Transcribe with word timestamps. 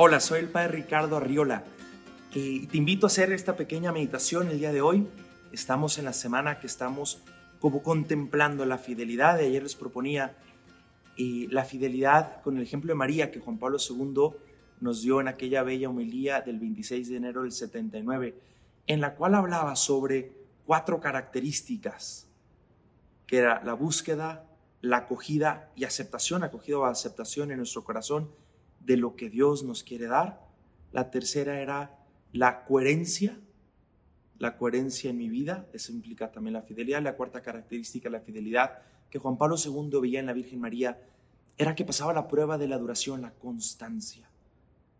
Hola, 0.00 0.20
soy 0.20 0.38
el 0.38 0.48
Padre 0.48 0.68
Ricardo 0.68 1.16
Arriola 1.16 1.64
y 2.32 2.68
te 2.68 2.76
invito 2.76 3.06
a 3.06 3.08
hacer 3.08 3.32
esta 3.32 3.56
pequeña 3.56 3.90
meditación 3.90 4.46
el 4.46 4.60
día 4.60 4.70
de 4.70 4.80
hoy. 4.80 5.08
Estamos 5.50 5.98
en 5.98 6.04
la 6.04 6.12
semana 6.12 6.60
que 6.60 6.68
estamos 6.68 7.20
como 7.58 7.82
contemplando 7.82 8.64
la 8.64 8.78
fidelidad. 8.78 9.36
De 9.36 9.46
ayer 9.46 9.60
les 9.60 9.74
proponía 9.74 10.36
eh, 11.16 11.48
la 11.50 11.64
fidelidad 11.64 12.42
con 12.42 12.56
el 12.56 12.62
ejemplo 12.62 12.90
de 12.90 12.94
María 12.94 13.32
que 13.32 13.40
Juan 13.40 13.58
Pablo 13.58 13.78
II 13.78 14.36
nos 14.78 15.02
dio 15.02 15.20
en 15.20 15.26
aquella 15.26 15.64
bella 15.64 15.88
homilía 15.88 16.42
del 16.42 16.60
26 16.60 17.08
de 17.08 17.16
enero 17.16 17.42
del 17.42 17.50
79, 17.50 18.38
en 18.86 19.00
la 19.00 19.16
cual 19.16 19.34
hablaba 19.34 19.74
sobre 19.74 20.30
cuatro 20.64 21.00
características, 21.00 22.28
que 23.26 23.38
era 23.38 23.64
la 23.64 23.72
búsqueda, 23.72 24.46
la 24.80 24.98
acogida 24.98 25.72
y 25.74 25.82
aceptación, 25.82 26.44
acogida 26.44 26.78
o 26.78 26.84
aceptación 26.84 27.50
en 27.50 27.56
nuestro 27.56 27.82
corazón 27.82 28.30
de 28.88 28.96
lo 28.96 29.16
que 29.16 29.28
Dios 29.28 29.64
nos 29.64 29.84
quiere 29.84 30.06
dar. 30.06 30.40
La 30.92 31.10
tercera 31.10 31.60
era 31.60 31.94
la 32.32 32.64
coherencia, 32.64 33.38
la 34.38 34.56
coherencia 34.56 35.10
en 35.10 35.18
mi 35.18 35.28
vida, 35.28 35.68
eso 35.74 35.92
implica 35.92 36.32
también 36.32 36.54
la 36.54 36.62
fidelidad. 36.62 37.02
La 37.02 37.14
cuarta 37.14 37.42
característica, 37.42 38.08
la 38.08 38.20
fidelidad, 38.20 38.78
que 39.10 39.18
Juan 39.18 39.36
Pablo 39.36 39.56
II 39.62 40.00
veía 40.00 40.20
en 40.20 40.26
la 40.26 40.32
Virgen 40.32 40.58
María, 40.58 40.98
era 41.58 41.74
que 41.74 41.84
pasaba 41.84 42.14
la 42.14 42.28
prueba 42.28 42.56
de 42.56 42.66
la 42.66 42.78
duración, 42.78 43.20
la 43.20 43.34
constancia. 43.34 44.30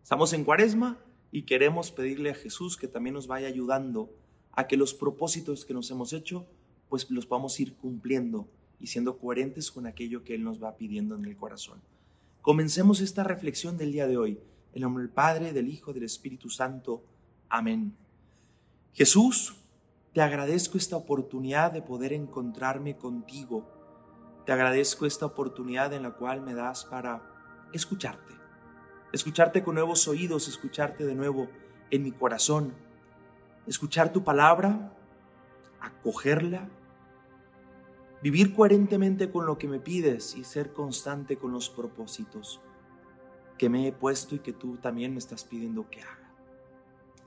Estamos 0.03 0.33
en 0.33 0.43
cuaresma 0.43 0.99
y 1.31 1.43
queremos 1.43 1.91
pedirle 1.91 2.29
a 2.29 2.35
Jesús 2.35 2.77
que 2.77 2.87
también 2.87 3.15
nos 3.15 3.25
vaya 3.25 3.47
ayudando 3.47 4.13
a 4.51 4.67
que 4.67 4.77
los 4.77 4.93
propósitos 4.93 5.65
que 5.65 5.73
nos 5.73 5.89
hemos 5.89 6.13
hecho, 6.13 6.45
pues 6.89 7.09
los 7.09 7.25
podamos 7.25 7.59
ir 7.59 7.73
cumpliendo 7.73 8.47
y 8.79 8.85
siendo 8.85 9.17
coherentes 9.17 9.71
con 9.71 9.87
aquello 9.87 10.23
que 10.23 10.35
Él 10.35 10.43
nos 10.43 10.61
va 10.61 10.77
pidiendo 10.77 11.15
en 11.15 11.25
el 11.25 11.35
corazón. 11.35 11.81
Comencemos 12.41 13.01
esta 13.01 13.23
reflexión 13.23 13.77
del 13.77 13.91
día 13.91 14.07
de 14.07 14.17
hoy. 14.17 14.39
En 14.73 14.81
nombre 14.81 15.03
del 15.03 15.11
Padre, 15.11 15.51
del 15.51 15.67
Hijo, 15.67 15.91
del 15.91 16.03
Espíritu 16.03 16.49
Santo. 16.49 17.03
Amén. 17.49 17.93
Jesús, 18.93 19.55
te 20.13 20.21
agradezco 20.21 20.77
esta 20.77 20.95
oportunidad 20.95 21.71
de 21.71 21.81
poder 21.81 22.13
encontrarme 22.13 22.95
contigo. 22.95 23.67
Te 24.45 24.53
agradezco 24.53 25.05
esta 25.05 25.25
oportunidad 25.25 25.91
en 25.93 26.03
la 26.03 26.11
cual 26.11 26.41
me 26.41 26.53
das 26.53 26.85
para 26.85 27.21
escucharte. 27.73 28.33
Escucharte 29.11 29.61
con 29.61 29.75
nuevos 29.75 30.07
oídos, 30.07 30.47
escucharte 30.47 31.05
de 31.05 31.15
nuevo 31.15 31.49
en 31.91 32.03
mi 32.03 32.11
corazón. 32.13 32.73
Escuchar 33.67 34.13
tu 34.13 34.23
palabra, 34.23 34.93
acogerla 35.81 36.69
vivir 38.21 38.53
coherentemente 38.53 39.31
con 39.31 39.45
lo 39.45 39.57
que 39.57 39.67
me 39.67 39.79
pides 39.79 40.35
y 40.35 40.43
ser 40.43 40.73
constante 40.73 41.37
con 41.37 41.51
los 41.51 41.69
propósitos 41.69 42.61
que 43.57 43.69
me 43.69 43.87
he 43.87 43.91
puesto 43.91 44.35
y 44.35 44.39
que 44.39 44.53
tú 44.53 44.77
también 44.77 45.13
me 45.13 45.19
estás 45.19 45.43
pidiendo 45.43 45.89
que 45.89 46.01
haga. 46.01 46.33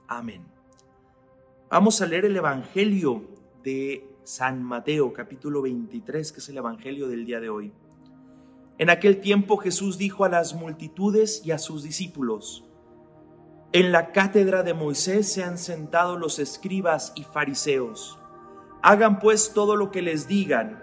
Amén. 0.07 0.43
Vamos 1.69 2.01
a 2.01 2.05
leer 2.05 2.25
el 2.25 2.35
Evangelio 2.35 3.23
de 3.63 4.07
San 4.23 4.61
Mateo, 4.61 5.13
capítulo 5.13 5.61
23, 5.61 6.31
que 6.31 6.39
es 6.39 6.49
el 6.49 6.57
Evangelio 6.57 7.07
del 7.07 7.25
día 7.25 7.39
de 7.39 7.49
hoy. 7.49 7.71
En 8.77 8.89
aquel 8.89 9.21
tiempo 9.21 9.57
Jesús 9.57 9.97
dijo 9.97 10.25
a 10.25 10.29
las 10.29 10.55
multitudes 10.55 11.41
y 11.45 11.51
a 11.51 11.57
sus 11.57 11.83
discípulos, 11.83 12.65
En 13.71 13.91
la 13.91 14.11
cátedra 14.11 14.63
de 14.63 14.73
Moisés 14.73 15.31
se 15.31 15.43
han 15.43 15.57
sentado 15.57 16.17
los 16.17 16.39
escribas 16.39 17.13
y 17.15 17.23
fariseos. 17.23 18.19
Hagan 18.81 19.19
pues 19.19 19.53
todo 19.53 19.75
lo 19.75 19.91
que 19.91 20.01
les 20.01 20.27
digan, 20.27 20.82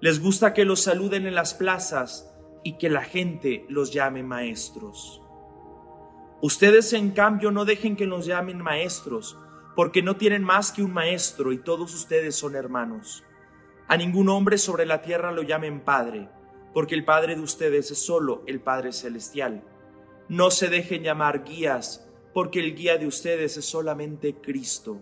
Les 0.00 0.20
gusta 0.20 0.52
que 0.54 0.64
los 0.64 0.82
saluden 0.82 1.26
en 1.26 1.34
las 1.34 1.54
plazas 1.54 2.32
y 2.62 2.78
que 2.78 2.90
la 2.90 3.02
gente 3.02 3.64
los 3.68 3.92
llame 3.92 4.22
maestros. 4.22 5.22
Ustedes, 6.42 6.92
en 6.92 7.12
cambio, 7.12 7.50
no 7.50 7.64
dejen 7.64 7.96
que 7.96 8.06
los 8.06 8.26
llamen 8.26 8.60
maestros, 8.60 9.38
porque 9.74 10.02
no 10.02 10.16
tienen 10.16 10.44
más 10.44 10.72
que 10.72 10.82
un 10.82 10.92
maestro 10.92 11.52
y 11.52 11.58
todos 11.58 11.94
ustedes 11.94 12.36
son 12.36 12.56
hermanos. 12.56 13.24
A 13.88 13.96
ningún 13.96 14.28
hombre 14.28 14.58
sobre 14.58 14.84
la 14.84 15.02
tierra 15.02 15.32
lo 15.32 15.42
llamen 15.42 15.80
Padre, 15.80 16.28
porque 16.74 16.94
el 16.94 17.04
Padre 17.04 17.36
de 17.36 17.42
ustedes 17.42 17.90
es 17.90 17.98
solo 17.98 18.42
el 18.46 18.60
Padre 18.60 18.92
Celestial. 18.92 19.62
No 20.28 20.50
se 20.50 20.68
dejen 20.68 21.02
llamar 21.02 21.44
guías, 21.44 22.08
porque 22.34 22.60
el 22.60 22.74
guía 22.74 22.98
de 22.98 23.06
ustedes 23.06 23.56
es 23.56 23.64
solamente 23.64 24.34
Cristo 24.34 25.00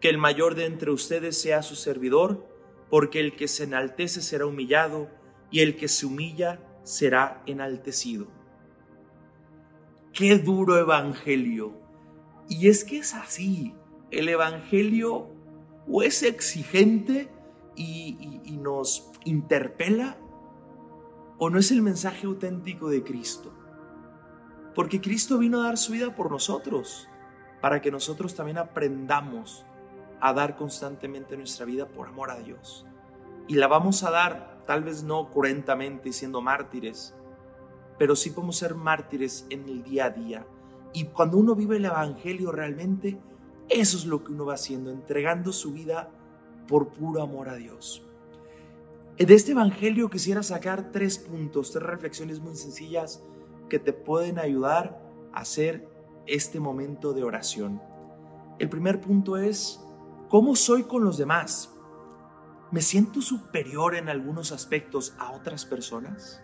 que 0.00 0.08
el 0.08 0.18
mayor 0.18 0.54
de 0.54 0.66
entre 0.66 0.90
ustedes 0.90 1.40
sea 1.40 1.62
su 1.62 1.74
servidor, 1.74 2.46
porque 2.90 3.20
el 3.20 3.36
que 3.36 3.48
se 3.48 3.64
enaltece 3.64 4.22
será 4.22 4.46
humillado, 4.46 5.08
y 5.50 5.60
el 5.60 5.76
que 5.76 5.88
se 5.88 6.06
humilla 6.06 6.60
será 6.82 7.42
enaltecido. 7.46 8.26
Qué 10.12 10.38
duro 10.38 10.78
evangelio. 10.78 11.80
Y 12.48 12.68
es 12.68 12.84
que 12.84 12.98
es 12.98 13.14
así, 13.14 13.74
el 14.10 14.28
evangelio 14.28 15.30
o 15.86 16.02
es 16.02 16.22
exigente 16.22 17.30
y, 17.76 18.40
y 18.44 18.56
nos 18.56 19.10
interpela, 19.24 20.18
o 21.38 21.50
no 21.50 21.58
es 21.58 21.70
el 21.70 21.82
mensaje 21.82 22.26
auténtico 22.26 22.88
de 22.88 23.02
Cristo. 23.04 23.54
Porque 24.74 25.00
Cristo 25.00 25.38
vino 25.38 25.60
a 25.60 25.64
dar 25.64 25.78
su 25.78 25.92
vida 25.92 26.14
por 26.14 26.30
nosotros, 26.30 27.08
para 27.60 27.80
que 27.80 27.90
nosotros 27.90 28.34
también 28.34 28.58
aprendamos 28.58 29.64
a 30.20 30.32
dar 30.32 30.56
constantemente 30.56 31.36
nuestra 31.36 31.66
vida 31.66 31.86
por 31.86 32.08
amor 32.08 32.30
a 32.30 32.38
Dios. 32.38 32.86
Y 33.46 33.54
la 33.54 33.68
vamos 33.68 34.02
a 34.02 34.10
dar, 34.10 34.62
tal 34.66 34.82
vez 34.82 35.02
no 35.02 35.30
curentamente 35.30 36.12
siendo 36.12 36.40
mártires, 36.40 37.14
pero 37.98 38.14
sí 38.14 38.30
podemos 38.30 38.56
ser 38.56 38.74
mártires 38.74 39.46
en 39.50 39.68
el 39.68 39.82
día 39.82 40.06
a 40.06 40.10
día. 40.10 40.46
Y 40.92 41.04
cuando 41.04 41.38
uno 41.38 41.54
vive 41.54 41.76
el 41.76 41.84
Evangelio 41.84 42.52
realmente, 42.52 43.18
eso 43.68 43.96
es 43.96 44.06
lo 44.06 44.24
que 44.24 44.32
uno 44.32 44.46
va 44.46 44.54
haciendo, 44.54 44.90
entregando 44.90 45.52
su 45.52 45.72
vida 45.72 46.10
por 46.66 46.88
puro 46.88 47.22
amor 47.22 47.48
a 47.48 47.54
Dios. 47.54 48.02
De 49.18 49.34
este 49.34 49.52
Evangelio 49.52 50.08
quisiera 50.08 50.42
sacar 50.42 50.92
tres 50.92 51.18
puntos, 51.18 51.72
tres 51.72 51.84
reflexiones 51.84 52.40
muy 52.40 52.54
sencillas 52.54 53.22
que 53.68 53.78
te 53.78 53.92
pueden 53.92 54.38
ayudar 54.38 55.02
a 55.32 55.40
hacer 55.40 55.88
este 56.26 56.60
momento 56.60 57.12
de 57.12 57.24
oración. 57.24 57.82
El 58.58 58.68
primer 58.68 59.00
punto 59.00 59.36
es 59.36 59.80
¿Cómo 60.28 60.56
soy 60.56 60.82
con 60.82 61.04
los 61.04 61.16
demás? 61.16 61.74
¿Me 62.70 62.82
siento 62.82 63.22
superior 63.22 63.94
en 63.94 64.10
algunos 64.10 64.52
aspectos 64.52 65.14
a 65.18 65.32
otras 65.32 65.64
personas? 65.64 66.42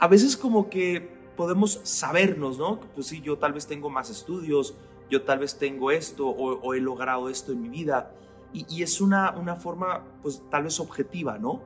A 0.00 0.08
veces 0.08 0.36
como 0.36 0.68
que 0.68 1.16
podemos 1.36 1.80
sabernos, 1.84 2.58
¿no? 2.58 2.80
Pues 2.80 3.06
sí, 3.06 3.20
yo 3.20 3.38
tal 3.38 3.52
vez 3.52 3.68
tengo 3.68 3.88
más 3.88 4.10
estudios, 4.10 4.74
yo 5.08 5.22
tal 5.22 5.38
vez 5.38 5.56
tengo 5.58 5.92
esto 5.92 6.28
o, 6.28 6.74
he 6.74 6.80
logrado 6.80 7.28
esto 7.28 7.52
en 7.52 7.62
mi 7.62 7.68
vida. 7.68 8.12
Y, 8.52 8.82
es 8.82 9.00
una, 9.00 9.30
una 9.32 9.54
forma, 9.54 10.04
pues 10.22 10.42
tal 10.50 10.64
vez 10.64 10.80
objetiva, 10.80 11.38
¿no? 11.38 11.62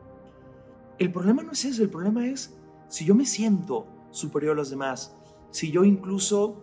El 0.98 1.10
problema 1.10 1.42
no 1.42 1.52
es 1.52 1.64
eso, 1.64 1.82
el 1.82 1.88
problema 1.88 2.26
es 2.26 2.58
si 2.88 3.06
yo 3.06 3.14
me 3.14 3.25
siento 3.25 3.86
superior 4.10 4.52
a 4.52 4.56
los 4.56 4.68
demás, 4.68 5.16
si 5.50 5.70
yo 5.70 5.84
incluso, 5.84 6.56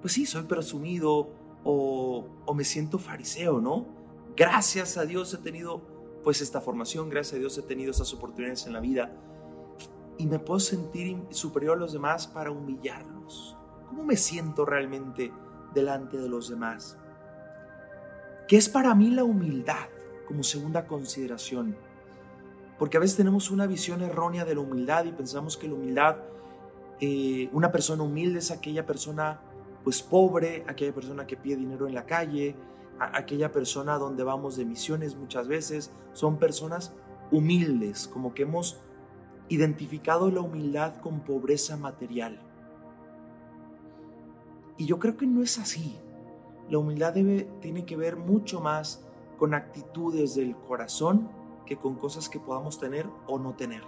pues 0.00 0.14
sí, 0.14 0.24
soy 0.24 0.44
presumido, 0.44 1.30
o, 1.68 2.54
me 2.54 2.64
siento 2.64 2.98
fariseo, 2.98 3.60
¿no? 3.60 3.86
Gracias 4.36 4.96
a 4.96 5.04
Dios 5.04 5.34
he 5.34 5.38
tenido 5.38 5.82
pues 6.22 6.40
esta 6.40 6.60
formación, 6.60 7.08
gracias 7.10 7.34
a 7.34 7.38
Dios 7.38 7.58
he 7.58 7.62
tenido 7.62 7.90
estas 7.90 8.12
oportunidades 8.14 8.66
en 8.66 8.72
la 8.72 8.80
vida 8.80 9.12
y 10.16 10.26
me 10.26 10.38
puedo 10.38 10.60
sentir 10.60 11.20
superior 11.30 11.76
a 11.76 11.80
los 11.80 11.92
demás 11.92 12.26
para 12.28 12.50
humillarlos. 12.50 13.56
¿Cómo 13.88 14.04
me 14.04 14.16
siento 14.16 14.64
realmente 14.64 15.32
delante 15.74 16.18
de 16.18 16.28
los 16.28 16.48
demás? 16.48 16.98
¿Qué 18.48 18.56
es 18.56 18.68
para 18.68 18.94
mí 18.94 19.10
la 19.10 19.24
humildad 19.24 19.88
como 20.26 20.42
segunda 20.42 20.86
consideración? 20.86 21.76
Porque 22.78 22.96
a 22.96 23.00
veces 23.00 23.16
tenemos 23.16 23.50
una 23.50 23.66
visión 23.66 24.02
errónea 24.02 24.44
de 24.44 24.54
la 24.54 24.60
humildad 24.60 25.04
y 25.04 25.12
pensamos 25.12 25.56
que 25.56 25.68
la 25.68 25.74
humildad, 25.74 26.16
eh, 27.00 27.48
una 27.52 27.72
persona 27.72 28.02
humilde 28.02 28.38
es 28.38 28.50
aquella 28.50 28.86
persona 28.86 29.40
pues 29.86 30.02
pobre, 30.02 30.64
aquella 30.66 30.92
persona 30.92 31.28
que 31.28 31.36
pide 31.36 31.54
dinero 31.54 31.86
en 31.86 31.94
la 31.94 32.06
calle, 32.06 32.56
aquella 32.98 33.52
persona 33.52 33.98
donde 33.98 34.24
vamos 34.24 34.56
de 34.56 34.64
misiones 34.64 35.14
muchas 35.14 35.46
veces, 35.46 35.92
son 36.12 36.38
personas 36.38 36.92
humildes, 37.30 38.08
como 38.08 38.34
que 38.34 38.42
hemos 38.42 38.80
identificado 39.48 40.28
la 40.32 40.40
humildad 40.40 40.96
con 40.96 41.20
pobreza 41.20 41.76
material. 41.76 42.40
Y 44.76 44.86
yo 44.86 44.98
creo 44.98 45.16
que 45.16 45.28
no 45.28 45.40
es 45.40 45.56
así. 45.56 45.96
La 46.68 46.78
humildad 46.78 47.12
tiene 47.12 47.86
que 47.86 47.96
ver 47.96 48.16
mucho 48.16 48.60
más 48.60 49.06
con 49.38 49.54
actitudes 49.54 50.34
del 50.34 50.56
corazón 50.56 51.30
que 51.64 51.76
con 51.76 51.94
cosas 51.94 52.28
que 52.28 52.40
podamos 52.40 52.80
tener 52.80 53.06
o 53.28 53.38
no 53.38 53.54
tener. 53.54 53.84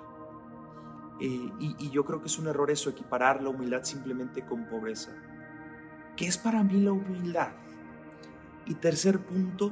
Eh, 1.21 1.50
y, 1.59 1.91
yo 1.91 2.05
creo 2.05 2.21
que 2.21 2.29
es 2.29 2.39
un 2.39 2.47
error 2.47 2.71
eso, 2.71 2.89
equiparar 2.89 3.43
la 3.43 3.49
humildad 3.49 3.83
simplemente 3.83 4.47
con 4.47 4.65
pobreza. 4.69 5.11
¿Qué 6.19 6.26
es 6.26 6.37
para 6.37 6.65
mí 6.65 6.81
la 6.81 6.91
humildad? 6.91 7.53
Y 8.67 8.75
tercer 8.75 9.20
punto, 9.20 9.70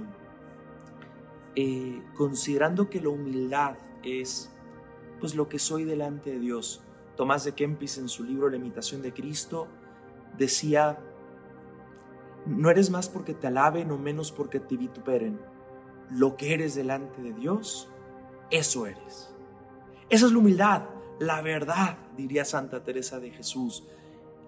eh, 1.56 2.00
considerando 2.16 2.88
que 2.88 3.00
la 3.00 3.08
humildad 3.08 3.76
es 4.04 4.52
pues 5.18 5.34
lo 5.34 5.48
que 5.48 5.58
soy 5.58 5.82
delante 5.82 6.30
de 6.30 6.38
Dios. 6.38 6.84
Tomás 7.16 7.42
de 7.42 7.52
Kempis 7.52 7.98
en 7.98 8.08
su 8.08 8.22
libro 8.22 8.48
La 8.48 8.58
imitación 8.58 9.02
de 9.02 9.12
Cristo 9.12 9.66
decía, 10.38 11.00
no 12.46 12.70
eres 12.70 12.90
más 12.90 13.08
porque 13.08 13.34
te 13.34 13.48
alaben 13.48 13.90
o 13.90 13.98
menos 13.98 14.30
porque 14.30 14.60
te 14.60 14.76
vituperen. 14.76 15.40
Lo 16.10 16.36
que 16.36 16.54
eres 16.54 16.76
delante 16.76 17.22
de 17.22 17.32
Dios, 17.32 17.90
eso 18.52 18.86
eres. 18.86 19.34
Esa 20.10 20.26
es 20.26 20.32
la 20.32 20.38
humildad, 20.38 20.84
la 21.18 21.42
verdad, 21.42 21.98
diría 22.16 22.44
Santa 22.44 22.84
Teresa 22.84 23.18
de 23.18 23.32
Jesús. 23.32 23.88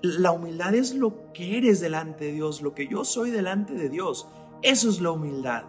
La 0.02 0.32
humildad 0.32 0.74
es 0.74 0.94
lo 0.94 1.32
que 1.32 1.58
eres 1.58 1.80
delante 1.80 2.26
de 2.26 2.32
Dios, 2.32 2.62
lo 2.62 2.74
que 2.74 2.86
yo 2.86 3.04
soy 3.04 3.30
delante 3.30 3.74
de 3.74 3.88
Dios. 3.88 4.28
Eso 4.62 4.88
es 4.88 5.00
la 5.00 5.10
humildad. 5.10 5.64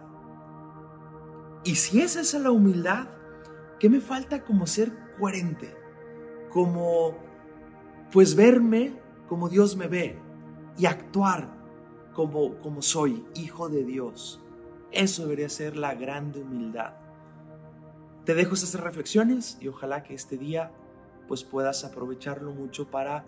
Y 1.64 1.74
si 1.74 2.00
es 2.00 2.16
esa 2.16 2.38
la 2.38 2.50
humildad, 2.50 3.08
¿qué 3.78 3.88
me 3.90 4.00
falta 4.00 4.44
como 4.44 4.66
ser 4.66 4.92
coherente? 5.18 5.74
Como 6.50 7.16
pues 8.12 8.34
verme 8.34 8.92
como 9.28 9.48
Dios 9.48 9.76
me 9.76 9.86
ve 9.86 10.18
y 10.76 10.86
actuar 10.86 11.48
como, 12.14 12.56
como 12.60 12.82
soy, 12.82 13.24
hijo 13.34 13.68
de 13.68 13.84
Dios. 13.84 14.40
Eso 14.90 15.22
debería 15.22 15.48
ser 15.48 15.76
la 15.76 15.94
grande 15.94 16.42
humildad. 16.42 16.94
Te 18.24 18.34
dejo 18.34 18.54
estas 18.54 18.74
reflexiones 18.80 19.56
y 19.60 19.68
ojalá 19.68 20.02
que 20.02 20.14
este 20.14 20.36
día 20.36 20.72
pues 21.28 21.44
puedas 21.44 21.84
aprovecharlo 21.84 22.52
mucho 22.52 22.90
para 22.90 23.24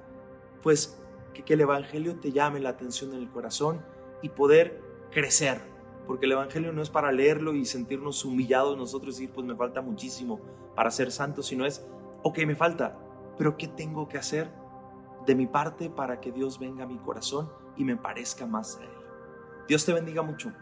pues 0.63 0.99
que, 1.33 1.53
el 1.53 1.61
Evangelio 1.61 2.19
te 2.19 2.33
llame 2.33 2.61
la 2.61 2.71
atención 2.71 3.13
en 3.15 3.21
el 3.21 3.31
corazón 3.31 3.85
y 4.23 4.29
poder 4.29 4.81
crecer. 5.11 5.61
Porque 6.07 6.27
el 6.27 6.33
Evangelio 6.33 6.73
no 6.73 6.83
es 6.83 6.91
para 6.91 7.13
leerlo 7.13 7.55
y 7.55 7.65
sentirnos 7.65 8.25
humillados 8.25 8.77
nosotros 8.77 9.17
y 9.19 9.23
decir, 9.23 9.35
pues 9.35 9.47
me 9.47 9.55
falta 9.55 9.83
muchísimo 9.83 10.41
para 10.75 10.91
ser 10.91 11.13
santo, 11.13 11.43
sino 11.43 11.65
es, 11.65 11.87
ok, 12.23 12.39
me 12.47 12.57
falta, 12.57 12.99
pero 13.39 13.57
¿qué 13.57 13.69
tengo 13.69 14.09
que 14.09 14.19
hacer 14.19 14.51
de 15.27 15.35
mi 15.35 15.47
parte 15.47 15.91
para 15.91 16.21
que 16.21 16.33
Dios 16.33 16.59
venga 16.59 16.85
a 16.85 16.87
mi 16.87 16.99
corazón 16.99 17.51
y 17.77 17.85
me 17.85 17.97
parezca 17.97 18.47
más 18.47 18.79
a 18.79 18.85
Él? 18.85 18.91
Dios 19.69 19.85
te 19.85 19.93
bendiga 19.93 20.23
mucho. 20.23 20.53